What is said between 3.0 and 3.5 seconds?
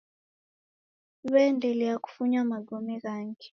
ghangi